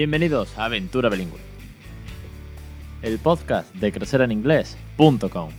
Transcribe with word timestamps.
Bienvenidos 0.00 0.56
a 0.56 0.64
Aventura 0.64 1.10
Bilingüe, 1.10 1.38
el 3.02 3.18
podcast 3.18 3.74
de 3.74 3.92
crecereninglés.com. 3.92 5.50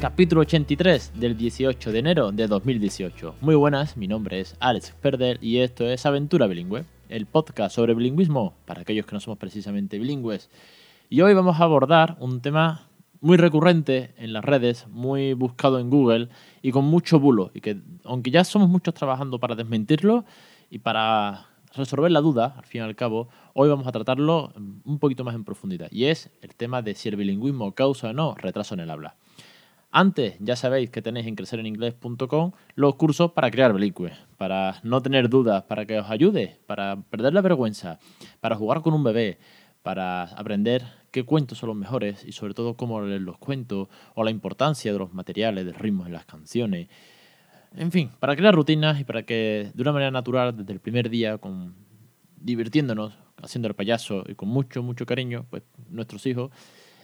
Capítulo 0.00 0.40
83 0.40 1.12
del 1.14 1.36
18 1.36 1.92
de 1.92 1.98
enero 2.00 2.32
de 2.32 2.48
2018. 2.48 3.36
Muy 3.40 3.54
buenas, 3.54 3.96
mi 3.96 4.08
nombre 4.08 4.40
es 4.40 4.56
Alex 4.58 4.96
Perder 5.00 5.38
y 5.40 5.58
esto 5.58 5.86
es 5.86 6.04
Aventura 6.04 6.48
Bilingüe, 6.48 6.84
el 7.08 7.26
podcast 7.26 7.76
sobre 7.76 7.94
bilingüismo 7.94 8.54
para 8.64 8.80
aquellos 8.80 9.06
que 9.06 9.12
no 9.12 9.20
somos 9.20 9.38
precisamente 9.38 10.00
bilingües. 10.00 10.50
Y 11.08 11.20
hoy 11.20 11.32
vamos 11.34 11.60
a 11.60 11.62
abordar 11.62 12.16
un 12.18 12.40
tema 12.40 12.87
muy 13.20 13.36
recurrente 13.36 14.14
en 14.16 14.32
las 14.32 14.44
redes, 14.44 14.86
muy 14.88 15.32
buscado 15.32 15.78
en 15.78 15.90
Google 15.90 16.28
y 16.62 16.72
con 16.72 16.84
mucho 16.84 17.18
bulo. 17.18 17.50
Y 17.54 17.60
que, 17.60 17.80
aunque 18.04 18.30
ya 18.30 18.44
somos 18.44 18.68
muchos 18.68 18.94
trabajando 18.94 19.38
para 19.38 19.54
desmentirlo 19.54 20.24
y 20.70 20.78
para 20.78 21.46
resolver 21.74 22.10
la 22.10 22.20
duda, 22.20 22.54
al 22.56 22.64
fin 22.64 22.80
y 22.80 22.84
al 22.84 22.96
cabo, 22.96 23.28
hoy 23.54 23.68
vamos 23.68 23.86
a 23.86 23.92
tratarlo 23.92 24.52
un 24.84 24.98
poquito 24.98 25.24
más 25.24 25.34
en 25.34 25.44
profundidad. 25.44 25.88
Y 25.90 26.06
es 26.06 26.30
el 26.42 26.54
tema 26.54 26.82
de 26.82 26.94
si 26.94 27.08
el 27.08 27.16
bilingüismo 27.16 27.74
causa 27.74 28.10
o 28.10 28.12
no 28.12 28.34
retraso 28.34 28.74
en 28.74 28.80
el 28.80 28.90
habla. 28.90 29.16
Antes, 29.90 30.36
ya 30.38 30.54
sabéis 30.54 30.90
que 30.90 31.00
tenéis 31.00 31.26
en 31.26 31.34
crecereninglés.com 31.34 32.52
los 32.74 32.94
cursos 32.96 33.32
para 33.32 33.50
crear 33.50 33.72
bilingüe, 33.72 34.12
para 34.36 34.80
no 34.82 35.00
tener 35.00 35.30
dudas, 35.30 35.62
para 35.62 35.86
que 35.86 35.98
os 35.98 36.10
ayude, 36.10 36.60
para 36.66 37.00
perder 37.08 37.32
la 37.32 37.40
vergüenza, 37.40 37.98
para 38.40 38.54
jugar 38.54 38.82
con 38.82 38.92
un 38.92 39.02
bebé, 39.02 39.38
para 39.88 40.24
aprender 40.24 40.84
qué 41.10 41.24
cuentos 41.24 41.56
son 41.56 41.68
los 41.68 41.76
mejores 41.76 42.22
y 42.22 42.32
sobre 42.32 42.52
todo 42.52 42.74
cómo 42.74 43.00
leer 43.00 43.22
los 43.22 43.38
cuentos 43.38 43.88
o 44.14 44.22
la 44.22 44.30
importancia 44.30 44.92
de 44.92 44.98
los 44.98 45.14
materiales, 45.14 45.64
de 45.64 45.72
ritmos 45.72 46.08
en 46.08 46.12
las 46.12 46.26
canciones. 46.26 46.88
En 47.74 47.90
fin, 47.90 48.10
para 48.20 48.36
crear 48.36 48.54
rutinas 48.54 49.00
y 49.00 49.04
para 49.04 49.22
que 49.22 49.70
de 49.72 49.80
una 49.80 49.92
manera 49.92 50.10
natural, 50.10 50.54
desde 50.54 50.74
el 50.74 50.80
primer 50.80 51.08
día, 51.08 51.38
con 51.38 51.74
divirtiéndonos, 52.36 53.14
haciendo 53.42 53.66
el 53.66 53.72
payaso 53.72 54.24
y 54.28 54.34
con 54.34 54.50
mucho, 54.50 54.82
mucho 54.82 55.06
cariño, 55.06 55.46
pues 55.48 55.62
nuestros 55.88 56.26
hijos 56.26 56.50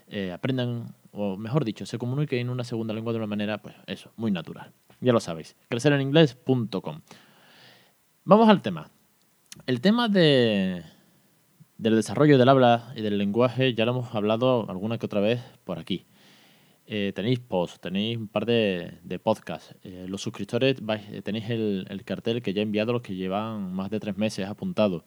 eh, 0.09 0.31
aprendan, 0.31 0.95
o 1.11 1.39
mejor 1.39 1.65
dicho, 1.65 1.87
se 1.87 1.97
comuniquen 1.97 2.41
en 2.41 2.51
una 2.51 2.65
segunda 2.65 2.93
lengua 2.93 3.15
de 3.15 3.17
una 3.17 3.27
manera, 3.27 3.63
pues 3.63 3.75
eso, 3.87 4.13
muy 4.17 4.31
natural. 4.31 4.73
Ya 5.01 5.15
lo 5.15 5.21
sabéis, 5.21 5.57
crecereninglés.com. 5.71 7.01
Vamos 8.25 8.48
al 8.51 8.61
tema. 8.61 8.91
El 9.67 9.81
tema 9.81 10.09
de, 10.09 10.83
del 11.78 11.97
desarrollo 11.97 12.39
del 12.39 12.48
habla 12.48 12.92
y 12.97 13.03
del 13.03 13.19
lenguaje 13.19 13.75
ya 13.75 13.84
lo 13.84 13.92
hemos 13.92 14.14
hablado 14.14 14.69
alguna 14.69 14.98
que 14.98 15.06
otra 15.06 15.20
vez 15.20 15.41
por 15.64 15.78
aquí. 15.78 16.06
Eh, 16.86 17.12
tenéis 17.14 17.41
posts, 17.41 17.80
tenéis 17.80 18.19
un 18.19 18.28
par 18.28 18.44
de, 18.44 19.20
podcasts. 19.22 19.75
Eh, 19.84 20.05
los 20.06 20.20
suscriptores 20.20 20.77
eh, 21.11 21.22
tenéis 21.22 21.48
el, 21.48 21.86
el, 21.89 22.05
cartel 22.05 22.42
que 22.42 22.52
ya 22.52 22.61
he 22.61 22.62
enviado 22.62 22.92
los 22.92 23.00
que 23.00 23.14
llevan 23.14 23.72
más 23.72 23.91
de 23.91 24.00
tres 24.00 24.19
meses 24.19 24.47
apuntado. 24.47 25.05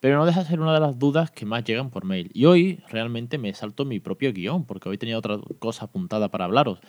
Pero 0.00 0.18
no 0.18 0.26
deja 0.26 0.40
de 0.40 0.48
ser 0.48 0.60
una 0.60 0.74
de 0.74 0.80
las 0.80 0.98
dudas 0.98 1.30
que 1.30 1.46
más 1.46 1.62
llegan 1.62 1.90
por 1.90 2.04
mail. 2.04 2.28
Y 2.34 2.46
hoy 2.46 2.82
realmente 2.88 3.38
me 3.38 3.54
salto 3.54 3.84
mi 3.84 4.00
propio 4.00 4.32
guion, 4.32 4.64
porque 4.64 4.88
hoy 4.88 4.98
tenía 4.98 5.16
otra 5.16 5.38
cosa 5.60 5.84
apuntada 5.84 6.28
para 6.28 6.46
hablaros. 6.46 6.80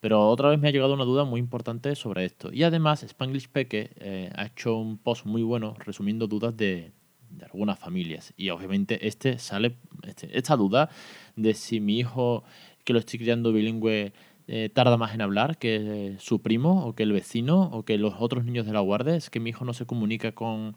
Pero 0.00 0.26
otra 0.30 0.48
vez 0.48 0.58
me 0.58 0.68
ha 0.68 0.70
llegado 0.72 0.94
una 0.94 1.04
duda 1.04 1.24
muy 1.24 1.38
importante 1.38 1.94
sobre 1.94 2.24
esto. 2.24 2.50
Y 2.50 2.62
además, 2.62 3.02
Spanglish 3.02 3.48
Peque 3.50 4.30
ha 4.34 4.46
hecho 4.46 4.74
un 4.78 4.96
post 4.96 5.26
muy 5.26 5.42
bueno 5.42 5.74
resumiendo 5.78 6.26
dudas 6.26 6.56
de, 6.56 6.92
de 7.36 7.44
algunas 7.46 7.78
familias. 7.78 8.32
Y 8.36 8.50
obviamente 8.50 9.06
este 9.06 9.38
sale, 9.38 9.76
este, 10.06 10.36
esta 10.36 10.56
duda 10.56 10.90
de 11.36 11.54
si 11.54 11.80
mi 11.80 11.98
hijo 11.98 12.44
que 12.84 12.92
lo 12.92 12.98
estoy 12.98 13.18
criando 13.18 13.52
bilingüe 13.52 14.12
eh, 14.48 14.70
tarda 14.72 14.96
más 14.96 15.14
en 15.14 15.20
hablar 15.20 15.56
que 15.56 16.16
su 16.18 16.42
primo 16.42 16.84
o 16.84 16.94
que 16.94 17.04
el 17.04 17.12
vecino 17.12 17.62
o 17.72 17.84
que 17.84 17.96
los 17.98 18.14
otros 18.18 18.44
niños 18.44 18.66
de 18.66 18.72
la 18.72 18.80
guardia, 18.80 19.14
es 19.14 19.30
que 19.30 19.40
mi 19.40 19.50
hijo 19.50 19.64
no 19.64 19.72
se 19.72 19.86
comunica 19.86 20.32
con, 20.32 20.76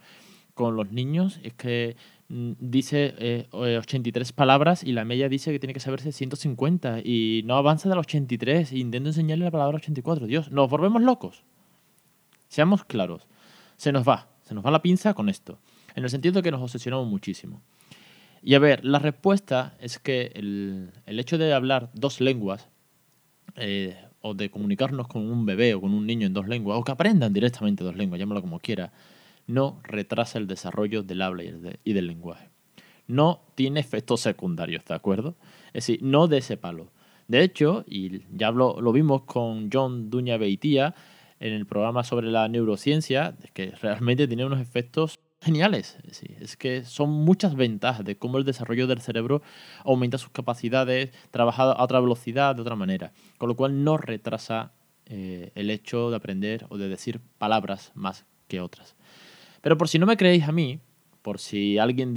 con 0.53 0.75
los 0.75 0.91
niños, 0.91 1.39
es 1.43 1.53
que 1.53 1.95
mm, 2.29 2.51
dice 2.59 3.15
eh, 3.17 3.47
83 3.51 4.33
palabras 4.33 4.83
y 4.83 4.91
la 4.93 5.03
media 5.03 5.29
dice 5.29 5.51
que 5.51 5.59
tiene 5.59 5.73
que 5.73 5.79
saberse 5.79 6.11
150 6.11 6.99
y 7.03 7.41
no 7.45 7.55
avanza 7.55 7.89
de 7.89 7.95
los 7.95 8.05
83 8.05 8.71
e 8.71 8.77
intento 8.77 9.09
enseñarle 9.09 9.45
la 9.45 9.51
palabra 9.51 9.77
84. 9.77 10.27
Dios, 10.27 10.51
nos 10.51 10.69
volvemos 10.69 11.01
locos. 11.01 11.43
Seamos 12.47 12.85
claros, 12.85 13.27
se 13.77 13.91
nos 13.91 14.07
va, 14.07 14.29
se 14.43 14.53
nos 14.53 14.63
va 14.63 14.71
la 14.71 14.83
pinza 14.83 15.15
con 15.15 15.27
esto 15.27 15.59
en 15.95 16.03
el 16.03 16.09
sentido 16.09 16.33
de 16.33 16.43
que 16.43 16.51
nos 16.51 16.61
obsesionamos 16.61 17.07
muchísimo. 17.07 17.61
Y 18.43 18.53
a 18.53 18.59
ver, 18.59 18.85
la 18.85 18.99
respuesta 18.99 19.75
es 19.79 19.97
que 19.97 20.31
el, 20.35 20.91
hecho 21.07 21.37
de 21.37 21.53
hablar 21.53 21.89
dos 21.93 22.21
lenguas, 22.21 22.69
eh, 23.55 23.97
o 24.21 24.33
de 24.33 24.51
comunicarnos 24.51 25.07
con 25.07 25.23
un 25.23 25.45
bebé 25.45 25.73
o 25.73 25.81
con 25.81 25.93
un 25.93 26.05
niño 26.05 26.27
en 26.27 26.33
dos 26.33 26.47
lenguas, 26.47 26.77
o 26.77 26.83
que 26.83 26.91
aprendan 26.91 27.33
directamente 27.33 27.83
dos 27.83 27.95
lenguas, 27.95 28.19
llámalo 28.19 28.41
como 28.41 28.59
quiera, 28.59 28.91
no 29.47 29.79
retrasa 29.83 30.37
el 30.37 30.47
desarrollo 30.47 31.01
del 31.01 31.21
habla 31.21 31.43
y 31.83 31.93
del 31.93 32.07
lenguaje. 32.07 32.49
No 33.07 33.41
tiene 33.55 33.79
efectos 33.79 34.21
secundarios, 34.21 34.83
¿de 34.85 34.95
acuerdo? 34.95 35.35
Es 35.67 35.87
decir, 35.87 36.03
no 36.03 36.27
de 36.27 36.39
ese 36.39 36.57
palo. 36.57 36.91
De 37.27 37.43
hecho, 37.43 37.83
y 37.87 38.21
ya 38.35 38.51
lo, 38.51 38.81
lo 38.81 38.91
vimos 38.91 39.23
con 39.23 39.69
John 39.71 40.09
Duña 40.09 40.37
Beitía 40.37 40.93
en 41.39 41.53
el 41.53 41.65
programa 41.65 42.03
sobre 42.03 42.31
la 42.31 42.47
neurociencia, 42.47 43.35
que 43.53 43.71
realmente 43.71 44.27
tiene 44.27 44.45
unos 44.45 44.59
efectos 44.59 45.19
geniales. 45.41 45.97
Es 46.39 46.57
que 46.57 46.83
son 46.83 47.11
muchas 47.11 47.55
ventajas 47.55 48.03
de 48.03 48.17
cómo 48.17 48.37
el 48.37 48.45
desarrollo 48.45 48.87
del 48.87 49.01
cerebro 49.01 49.41
aumenta 49.83 50.17
sus 50.17 50.31
capacidades, 50.31 51.11
trabaja 51.31 51.71
a 51.71 51.83
otra 51.83 51.99
velocidad, 51.99 52.55
de 52.55 52.61
otra 52.61 52.75
manera. 52.75 53.13
Con 53.37 53.49
lo 53.49 53.55
cual 53.55 53.83
no 53.83 53.97
retrasa 53.97 54.73
eh, 55.05 55.51
el 55.55 55.69
hecho 55.69 56.09
de 56.09 56.15
aprender 56.15 56.65
o 56.69 56.77
de 56.77 56.89
decir 56.89 57.21
palabras 57.37 57.91
más 57.93 58.25
que 58.47 58.59
otras. 58.59 58.95
Pero 59.61 59.77
por 59.77 59.87
si 59.87 59.99
no 59.99 60.05
me 60.05 60.17
creéis 60.17 60.47
a 60.47 60.51
mí, 60.51 60.79
por 61.21 61.39
si 61.39 61.79
alguien 61.79 62.13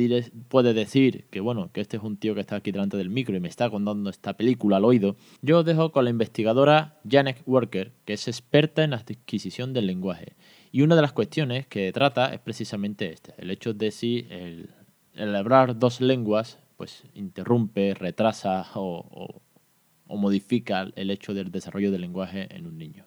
puede 0.48 0.74
decir 0.74 1.24
que 1.30 1.40
bueno, 1.40 1.70
que 1.72 1.80
este 1.80 1.96
es 1.96 2.02
un 2.02 2.18
tío 2.18 2.34
que 2.34 2.42
está 2.42 2.56
aquí 2.56 2.72
delante 2.72 2.98
del 2.98 3.08
micro 3.08 3.34
y 3.34 3.40
me 3.40 3.48
está 3.48 3.70
contando 3.70 4.10
esta 4.10 4.36
película 4.36 4.76
al 4.76 4.84
oído, 4.84 5.16
yo 5.40 5.60
os 5.60 5.64
dejo 5.64 5.92
con 5.92 6.04
la 6.04 6.10
investigadora 6.10 7.00
Janet 7.08 7.42
Worker, 7.46 7.92
que 8.04 8.12
es 8.12 8.28
experta 8.28 8.84
en 8.84 8.90
la 8.90 8.96
adquisición 8.96 9.72
del 9.72 9.86
lenguaje 9.86 10.34
y 10.72 10.82
una 10.82 10.96
de 10.96 11.02
las 11.02 11.12
cuestiones 11.12 11.66
que 11.66 11.92
trata 11.92 12.32
es 12.32 12.40
precisamente 12.40 13.10
este, 13.10 13.34
el 13.38 13.50
hecho 13.50 13.72
de 13.74 13.90
si 13.90 14.26
el, 14.30 14.70
el 15.14 15.34
hablar 15.34 15.78
dos 15.78 16.00
lenguas 16.00 16.58
pues 16.76 17.04
interrumpe, 17.14 17.94
retrasa 17.94 18.64
o, 18.74 19.04
o, 19.10 19.42
o, 20.06 20.16
modifica 20.16 20.86
el 20.94 21.10
hecho 21.10 21.34
del 21.34 21.50
desarrollo 21.50 21.90
del 21.90 22.02
lenguaje 22.02 22.46
en 22.54 22.66
un 22.66 22.78
niño. 22.78 23.04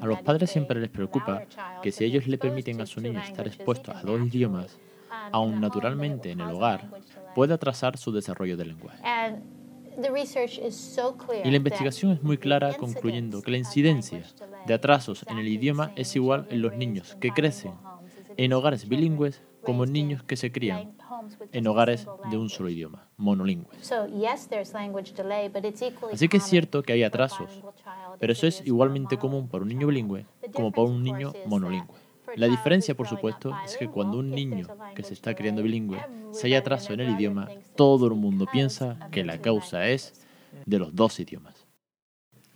A 0.00 0.06
los 0.06 0.22
padres 0.22 0.50
siempre 0.50 0.80
les 0.80 0.88
preocupa 0.88 1.44
que 1.82 1.92
si 1.92 2.04
ellos 2.04 2.26
le 2.26 2.38
permiten 2.38 2.80
a 2.80 2.86
su 2.86 3.02
niño 3.02 3.20
estar 3.20 3.46
expuesto 3.46 3.92
a 3.92 4.02
dos 4.02 4.26
idiomas, 4.26 4.78
aun 5.30 5.60
naturalmente 5.60 6.30
en 6.30 6.40
el 6.40 6.50
hogar, 6.50 6.88
puede 7.34 7.52
atrasar 7.52 7.98
su 7.98 8.12
desarrollo 8.12 8.56
del 8.56 8.68
lenguaje. 8.68 9.02
Y 11.44 11.50
la 11.50 11.56
investigación 11.56 12.12
es 12.12 12.22
muy 12.22 12.38
clara 12.38 12.74
concluyendo 12.74 13.42
que 13.42 13.50
la 13.50 13.58
incidencia 13.58 14.22
de 14.66 14.74
atrasos 14.74 15.24
en 15.28 15.38
el 15.38 15.48
idioma 15.48 15.92
es 15.96 16.14
igual 16.16 16.46
en 16.50 16.62
los 16.62 16.74
niños 16.74 17.16
que 17.20 17.30
crecen 17.30 17.72
en 18.36 18.52
hogares 18.52 18.88
bilingües 18.88 19.42
como 19.62 19.84
en 19.84 19.92
niños 19.92 20.22
que 20.22 20.36
se 20.36 20.50
crían 20.50 20.94
en 21.52 21.66
hogares 21.66 22.06
de 22.30 22.36
un 22.36 22.48
solo 22.48 22.68
idioma, 22.68 23.08
monolingües. 23.16 23.92
Así 26.12 26.28
que 26.28 26.36
es 26.38 26.44
cierto 26.44 26.82
que 26.82 26.92
hay 26.92 27.02
atrasos, 27.04 27.62
pero 28.18 28.32
eso 28.32 28.46
es 28.46 28.62
igualmente 28.66 29.18
común 29.18 29.48
para 29.48 29.62
un 29.62 29.68
niño 29.68 29.86
bilingüe 29.86 30.26
como 30.52 30.72
para 30.72 30.88
un 30.88 31.02
niño 31.02 31.32
monolingüe. 31.46 31.96
La 32.36 32.48
diferencia, 32.48 32.94
por 32.94 33.08
supuesto, 33.08 33.54
es 33.64 33.76
que 33.76 33.88
cuando 33.88 34.18
un 34.18 34.30
niño 34.30 34.66
que 34.94 35.02
se 35.02 35.14
está 35.14 35.34
criando 35.34 35.62
bilingüe 35.62 35.98
se 36.32 36.46
haya 36.46 36.58
atraso 36.58 36.92
en 36.92 37.00
el 37.00 37.10
idioma, 37.10 37.48
todo 37.76 38.06
el 38.06 38.14
mundo 38.14 38.46
piensa 38.50 38.98
que 39.10 39.24
la 39.24 39.38
causa 39.40 39.88
es 39.88 40.26
de 40.66 40.78
los 40.78 40.94
dos 40.94 41.18
idiomas. 41.20 41.66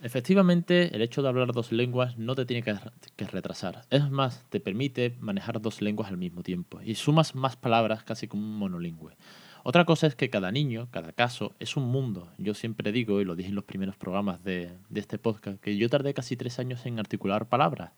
Efectivamente, 0.01 0.95
el 0.95 1.01
hecho 1.01 1.23
de 1.23 1.29
hablar 1.29 1.53
dos 1.53 1.71
lenguas 1.71 2.17
no 2.17 2.35
te 2.35 2.45
tiene 2.45 2.61
que, 2.63 3.25
retrasar. 3.25 3.85
Es 3.89 4.09
más, 4.11 4.45
te 4.49 4.59
permite 4.59 5.15
manejar 5.19 5.59
dos 5.59 5.81
lenguas 5.81 6.09
al 6.09 6.17
mismo 6.17 6.43
tiempo 6.43 6.79
y 6.83 6.93
sumas 6.95 7.33
más 7.33 7.55
palabras 7.55 8.03
casi 8.03 8.27
como 8.27 8.43
un 8.43 8.57
monolingüe. 8.57 9.15
Otra 9.63 9.85
cosa 9.85 10.07
es 10.07 10.15
que 10.15 10.29
cada 10.29 10.51
niño, 10.51 10.87
cada 10.91 11.11
caso, 11.11 11.55
es 11.59 11.75
un 11.77 11.83
mundo. 11.85 12.29
Yo 12.37 12.53
siempre 12.53 12.91
digo, 12.91 13.21
y 13.21 13.25
lo 13.25 13.35
dije 13.35 13.49
en 13.49 13.55
los 13.55 13.63
primeros 13.63 13.95
programas 13.95 14.43
de, 14.43 14.71
este 14.93 15.17
podcast, 15.17 15.59
que 15.59 15.77
yo 15.77 15.89
tardé 15.89 16.13
casi 16.13 16.37
tres 16.37 16.59
años 16.59 16.85
en 16.85 16.99
articular 16.99 17.47
palabras 17.47 17.91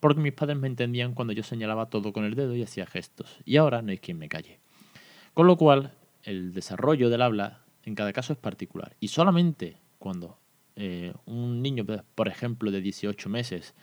porque 0.00 0.20
mis 0.20 0.32
padres 0.32 0.58
me 0.58 0.68
entendían 0.68 1.14
cuando 1.14 1.32
yo 1.32 1.42
señalaba 1.42 1.86
todo 1.86 2.12
con 2.12 2.24
el 2.24 2.34
dedo 2.34 2.54
y 2.54 2.62
hacía 2.62 2.86
gestos, 2.86 3.38
y 3.44 3.56
ahora 3.56 3.82
no 3.82 3.90
hay 3.90 3.98
quien 3.98 4.18
me 4.18 4.28
calle. 4.28 4.60
Con 5.34 5.46
lo 5.46 5.56
cual, 5.56 5.92
el 6.22 6.52
desarrollo 6.52 7.10
del 7.10 7.22
habla 7.22 7.60
en 7.84 7.94
cada 7.94 8.12
caso 8.12 8.32
es 8.32 8.38
particular, 8.38 8.94
y 9.00 9.08
solamente 9.08 9.78
cuando 9.98 10.38
eh, 10.76 11.12
un 11.26 11.62
niño, 11.62 11.84
por 12.14 12.28
ejemplo, 12.28 12.70
de 12.70 12.80
18 12.80 13.28
meses, 13.28 13.74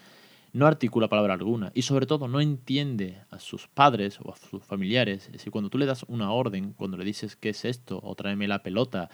no 0.55 0.67
articula 0.67 1.09
palabra 1.09 1.33
alguna 1.33 1.71
y 1.75 1.81
sobre 1.81 2.05
todo 2.05 2.27
no 2.27 2.41
entiende 2.41 3.21
a 3.29 3.39
sus 3.39 3.67
padres 3.67 4.19
o 4.23 4.33
a 4.33 4.37
sus 4.37 4.63
familiares. 4.63 5.25
Es 5.27 5.33
decir, 5.33 5.51
cuando 5.51 5.69
tú 5.69 5.77
le 5.77 5.85
das 5.85 6.05
una 6.07 6.31
orden, 6.31 6.73
cuando 6.73 6.97
le 6.97 7.05
dices 7.05 7.35
qué 7.35 7.49
es 7.49 7.65
esto, 7.65 7.99
o 8.03 8.15
tráeme 8.15 8.47
la 8.47 8.63
pelota, 8.63 9.09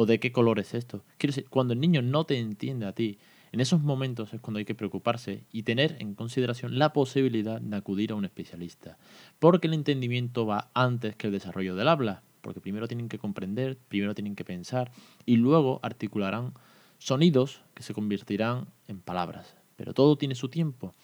¿O 0.00 0.06
de 0.06 0.18
qué 0.18 0.32
color 0.32 0.58
es 0.58 0.72
esto? 0.72 1.04
Quiero 1.18 1.32
decir, 1.32 1.50
cuando 1.50 1.74
el 1.74 1.80
niño 1.80 2.00
no 2.00 2.24
te 2.24 2.38
entiende 2.38 2.86
a 2.86 2.94
ti, 2.94 3.18
en 3.52 3.60
esos 3.60 3.82
momentos 3.82 4.32
es 4.32 4.40
cuando 4.40 4.58
hay 4.58 4.64
que 4.64 4.74
preocuparse 4.74 5.44
y 5.52 5.64
tener 5.64 5.96
en 5.98 6.14
consideración 6.14 6.78
la 6.78 6.94
posibilidad 6.94 7.60
de 7.60 7.76
acudir 7.76 8.12
a 8.12 8.14
un 8.14 8.24
especialista, 8.24 8.96
porque 9.38 9.66
el 9.66 9.74
entendimiento 9.74 10.46
va 10.46 10.70
antes 10.72 11.16
que 11.16 11.26
el 11.26 11.34
desarrollo 11.34 11.74
del 11.74 11.88
habla, 11.88 12.22
porque 12.40 12.62
primero 12.62 12.88
tienen 12.88 13.10
que 13.10 13.18
comprender, 13.18 13.76
primero 13.88 14.14
tienen 14.14 14.36
que 14.36 14.44
pensar 14.46 14.90
y 15.26 15.36
luego 15.36 15.80
articularán 15.82 16.54
sonidos 16.98 17.60
que 17.74 17.82
se 17.82 17.92
convertirán 17.92 18.68
en 18.88 19.00
palabras. 19.00 19.59
Pero 19.80 19.94
todo 19.94 20.18
tiene 20.18 20.34
su 20.34 20.50
tiempo. 20.50 20.94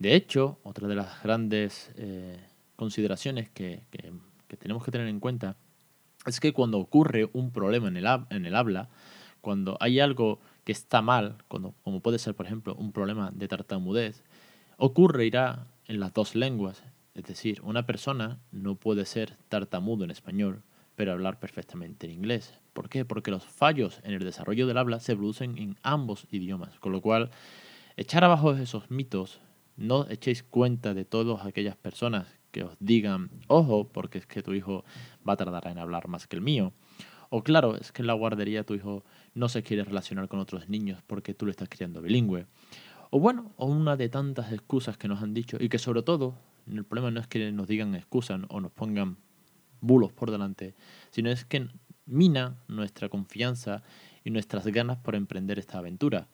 De 0.00 0.16
hecho, 0.16 0.58
otra 0.64 0.88
de 0.88 0.96
las 0.96 1.22
grandes 1.22 1.92
eh, 1.94 2.36
consideraciones 2.74 3.48
que, 3.48 3.84
tenemos 4.58 4.84
que 4.84 4.90
tener 4.90 5.06
en 5.06 5.20
cuenta 5.20 5.54
es 6.26 6.40
que 6.40 6.52
cuando 6.52 6.78
ocurre 6.78 7.30
un 7.32 7.52
problema 7.52 7.86
en 7.86 7.96
el, 7.96 8.06
en 8.30 8.44
el 8.44 8.56
habla, 8.56 8.88
cuando 9.40 9.76
hay 9.78 10.00
algo 10.00 10.40
que 10.64 10.72
está 10.72 11.00
mal, 11.00 11.36
como 11.46 12.00
puede 12.00 12.18
ser, 12.18 12.34
por 12.34 12.46
ejemplo, 12.46 12.74
un 12.74 12.90
problema 12.90 13.30
de 13.32 13.46
tartamudez, 13.46 14.24
ocurrirá 14.78 15.68
en 15.86 16.00
las 16.00 16.12
dos 16.12 16.34
lenguas. 16.34 16.82
Es 17.14 17.22
decir, 17.22 17.60
una 17.62 17.86
persona 17.86 18.40
no 18.50 18.74
puede 18.74 19.06
ser 19.06 19.36
tartamudo 19.48 20.02
en 20.02 20.10
español, 20.10 20.64
pero 20.96 21.12
hablar 21.12 21.38
perfectamente 21.38 22.08
en 22.08 22.14
inglés. 22.14 22.58
¿Por 22.72 22.88
qué? 22.88 23.04
Porque 23.04 23.30
los 23.30 23.44
fallos 23.44 24.00
en 24.02 24.14
el 24.14 24.24
desarrollo 24.24 24.66
del 24.66 24.78
habla 24.78 24.98
se 24.98 25.14
producen 25.14 25.56
en 25.56 25.78
ambos 25.84 26.26
idiomas, 26.32 26.80
con 26.80 26.90
lo 26.90 27.00
cual 27.00 27.30
echar 27.96 28.24
abajo 28.24 28.52
esos 28.52 28.90
mitos, 28.90 29.40
no 29.76 30.08
echéis 30.08 30.42
cuenta 30.42 30.94
de 30.94 31.04
todas 31.04 31.46
aquellas 31.46 31.76
personas 31.76 32.26
que 32.50 32.64
os 32.64 32.76
digan, 32.78 33.30
ojo, 33.48 33.88
porque 33.88 34.18
es 34.18 34.26
que 34.26 34.42
tu 34.42 34.52
hijo 34.52 34.84
va 35.26 35.32
a 35.32 35.36
tardar 35.36 35.66
en 35.68 35.78
hablar 35.78 36.08
más 36.08 36.26
que 36.26 36.36
el 36.36 36.42
mío. 36.42 36.72
O 37.30 37.42
claro, 37.42 37.76
es 37.76 37.92
que 37.92 38.02
en 38.02 38.08
la 38.08 38.12
guardería 38.12 38.64
tu 38.64 38.74
hijo 38.74 39.04
no 39.34 39.48
se 39.48 39.62
quiere 39.62 39.84
relacionar 39.84 40.28
con 40.28 40.38
otros 40.38 40.68
niños 40.68 41.02
porque 41.06 41.32
tú 41.32 41.46
le 41.46 41.52
estás 41.52 41.70
criando 41.70 42.02
bilingüe. 42.02 42.46
O 43.10 43.20
bueno, 43.20 43.52
o 43.56 43.66
una 43.66 43.96
de 43.96 44.08
tantas 44.08 44.52
excusas 44.52 44.98
que 44.98 45.08
nos 45.08 45.22
han 45.22 45.32
dicho 45.32 45.56
y 45.58 45.68
que 45.68 45.78
sobre 45.78 46.02
todo, 46.02 46.34
el 46.70 46.84
problema 46.84 47.10
no 47.10 47.20
es 47.20 47.26
que 47.26 47.50
nos 47.50 47.68
digan 47.68 47.94
excusas 47.94 48.40
o 48.48 48.60
nos 48.60 48.70
pongan 48.72 49.16
bulos 49.80 50.12
por 50.12 50.30
delante, 50.30 50.74
sino 51.10 51.30
es 51.30 51.44
que 51.44 51.68
mina 52.06 52.62
nuestra 52.68 53.08
confianza 53.08 53.82
y 54.24 54.30
nuestras 54.30 54.66
ganas 54.66 54.98
por 54.98 55.14
emprender 55.14 55.58
esta 55.58 55.78
aventura. 55.78 56.28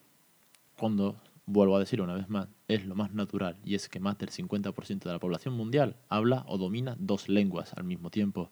Cuando, 0.77 1.17
vuelvo 1.49 1.77
a 1.77 1.81
decir 1.81 2.01
una 2.01 2.15
vez 2.15 2.29
más, 2.29 2.49
es 2.69 2.85
lo 2.87 2.95
más 2.95 3.13
natural 3.13 3.57
y 3.65 3.75
es 3.75 3.89
que 3.89 4.01
más 4.01 4.19
del 4.19 4.31
50% 4.31 5.05
de 5.05 5.13
la 5.13 5.19
población 5.19 5.55
mundial 5.55 5.97
habla 6.09 6.45
o 6.47 6.59
domina 6.59 6.95
dos 6.99 7.29
lenguas 7.29 7.73
al 7.75 7.85
mismo 7.85 8.11
tiempo. 8.11 8.51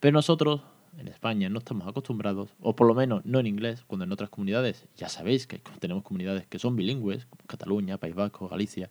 Pero 0.00 0.12
nosotros 0.12 0.60
en 0.98 1.08
España 1.08 1.48
no 1.48 1.58
estamos 1.58 1.86
acostumbrados, 1.86 2.50
o 2.60 2.76
por 2.76 2.86
lo 2.86 2.94
menos 2.94 3.24
no 3.24 3.38
en 3.38 3.46
inglés, 3.46 3.84
cuando 3.86 4.04
en 4.04 4.12
otras 4.12 4.30
comunidades, 4.30 4.86
ya 4.96 5.08
sabéis 5.08 5.46
que 5.46 5.60
tenemos 5.78 6.02
comunidades 6.02 6.46
que 6.46 6.58
son 6.58 6.76
bilingües, 6.76 7.26
como 7.26 7.44
Cataluña, 7.46 7.98
País 7.98 8.14
Vasco, 8.14 8.48
Galicia, 8.48 8.90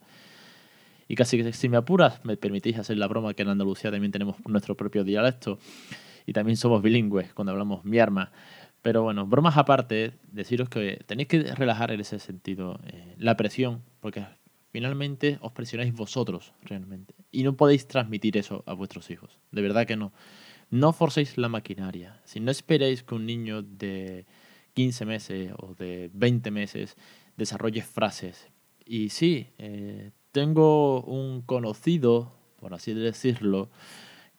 y 1.08 1.14
casi 1.14 1.42
que 1.42 1.52
si 1.52 1.68
me 1.68 1.76
apuras, 1.76 2.24
me 2.24 2.36
permitís 2.36 2.78
hacer 2.78 2.96
la 2.96 3.06
broma 3.06 3.34
que 3.34 3.42
en 3.42 3.48
Andalucía 3.48 3.90
también 3.90 4.12
tenemos 4.12 4.36
nuestro 4.46 4.76
propio 4.76 5.04
dialecto 5.04 5.58
y 6.26 6.32
también 6.32 6.56
somos 6.56 6.82
bilingües 6.82 7.32
cuando 7.32 7.52
hablamos 7.52 7.84
mi 7.84 7.98
arma. 8.00 8.32
Pero 8.86 9.02
bueno, 9.02 9.26
bromas 9.26 9.56
aparte, 9.56 10.12
deciros 10.30 10.68
que 10.68 11.02
tenéis 11.06 11.26
que 11.26 11.42
relajar 11.42 11.90
en 11.90 11.98
ese 11.98 12.20
sentido 12.20 12.78
eh, 12.86 13.16
la 13.18 13.36
presión, 13.36 13.82
porque 13.98 14.24
finalmente 14.70 15.38
os 15.40 15.50
presionáis 15.50 15.92
vosotros 15.92 16.52
realmente. 16.62 17.12
Y 17.32 17.42
no 17.42 17.56
podéis 17.56 17.88
transmitir 17.88 18.36
eso 18.36 18.62
a 18.64 18.74
vuestros 18.74 19.10
hijos. 19.10 19.40
De 19.50 19.60
verdad 19.60 19.88
que 19.88 19.96
no. 19.96 20.12
No 20.70 20.92
forcéis 20.92 21.36
la 21.36 21.48
maquinaria. 21.48 22.20
Si 22.22 22.38
no 22.38 22.52
esperéis 22.52 23.02
que 23.02 23.16
un 23.16 23.26
niño 23.26 23.60
de 23.62 24.24
15 24.74 25.04
meses 25.04 25.52
o 25.58 25.74
de 25.74 26.08
20 26.14 26.52
meses 26.52 26.96
desarrolle 27.36 27.82
frases. 27.82 28.46
Y 28.84 29.08
sí, 29.08 29.48
eh, 29.58 30.12
tengo 30.30 31.02
un 31.02 31.42
conocido, 31.42 32.34
por 32.60 32.72
así 32.72 32.94
decirlo, 32.94 33.68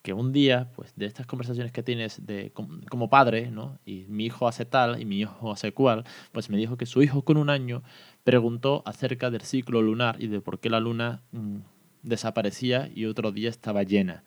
que 0.08 0.14
un 0.14 0.32
día, 0.32 0.72
pues 0.74 0.94
de 0.96 1.04
estas 1.04 1.26
conversaciones 1.26 1.70
que 1.70 1.82
tienes 1.82 2.24
de, 2.24 2.50
como, 2.50 3.10
padre, 3.10 3.50
¿no? 3.50 3.78
Y 3.84 4.06
mi 4.08 4.24
hijo 4.24 4.48
hace 4.48 4.64
tal 4.64 4.98
y 4.98 5.04
mi 5.04 5.20
hijo 5.20 5.52
hace 5.52 5.72
cual, 5.72 6.04
pues 6.32 6.48
me 6.48 6.56
dijo 6.56 6.78
que 6.78 6.86
su 6.86 7.02
hijo 7.02 7.20
con 7.20 7.36
un 7.36 7.50
año 7.50 7.82
preguntó 8.24 8.82
acerca 8.86 9.30
del 9.30 9.42
ciclo 9.42 9.82
lunar 9.82 10.16
y 10.18 10.28
de 10.28 10.40
por 10.40 10.60
qué 10.60 10.70
la 10.70 10.80
luna 10.80 11.20
mm, 11.32 11.58
desaparecía 12.04 12.88
y 12.94 13.04
otro 13.04 13.32
día 13.32 13.50
estaba 13.50 13.82
llena. 13.82 14.24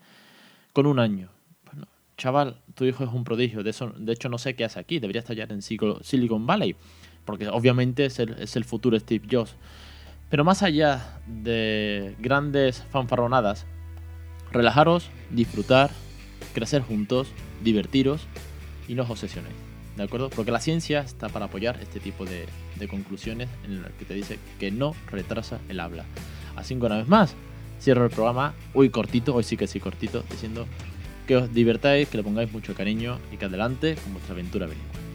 Con 0.72 0.86
un 0.86 1.00
año. 1.00 1.30
Bueno, 1.66 1.88
chaval, 2.16 2.62
tu 2.76 2.86
hijo 2.86 3.04
es 3.04 3.10
un 3.12 3.24
prodigio. 3.24 3.64
De, 3.64 3.72
eso, 3.72 3.92
de 3.98 4.14
hecho, 4.14 4.30
no 4.30 4.38
sé 4.38 4.56
qué 4.56 4.66
hace 4.66 4.80
aquí. 4.80 5.00
Debería 5.00 5.22
estar 5.22 5.36
ya 5.36 5.46
en 5.46 5.64
Silicon 5.64 6.46
Valley. 6.46 6.76
Porque 7.26 7.48
obviamente 7.48 8.06
es 8.06 8.20
el, 8.20 8.34
es 8.34 8.56
el 8.56 8.66
futuro 8.66 9.00
Steve 9.00 9.26
Jobs. 9.32 9.56
Pero 10.30 10.44
más 10.44 10.62
allá 10.62 11.20
de 11.26 12.16
grandes 12.20 12.84
fanfarronadas, 12.92 13.66
relajaros, 14.52 15.10
disfrutar, 15.30 15.92
crecer 16.54 16.82
juntos, 16.82 17.30
divertiros 17.64 18.28
y 18.88 18.96
no 18.96 19.04
os 19.04 19.10
obsesionéis. 19.10 19.56
¿De 19.96 20.04
acuerdo? 20.04 20.30
Porque 20.30 20.52
la 20.52 20.60
ciencia 20.60 21.02
está 21.02 21.30
para 21.30 21.46
apoyar 21.46 21.80
este 21.82 22.00
tipo 22.00 22.26
de, 22.26 22.48
conclusiones 22.90 23.48
en 23.64 23.84
las 23.84 23.92
que 23.92 24.06
te 24.06 24.16
dice 24.16 24.40
que 24.60 24.72
no 24.72 24.96
retrasa 25.12 25.60
el 25.70 25.80
habla. 25.80 26.04
Así 26.56 26.76
que 26.76 26.86
una 26.86 26.98
vez 26.98 27.08
más, 27.08 27.36
cierro 27.80 28.06
el 28.06 28.10
programa, 28.10 28.56
hoy 28.74 28.90
cortito, 28.90 29.36
hoy 29.36 29.44
sí 29.44 29.56
que 29.56 29.68
sí 29.68 29.80
cortito, 29.80 30.24
diciendo 30.32 30.66
que 31.28 31.38
os 31.38 31.54
divertáis, 31.54 32.10
que 32.10 32.18
le 32.18 32.24
pongáis 32.24 32.52
mucho 32.52 32.74
cariño 32.74 33.20
y 33.32 33.38
que 33.38 33.46
adelante 33.46 33.96
con 33.96 34.14
vuestra 34.14 34.34
aventura 34.34 34.66
bilingüe. 34.66 35.11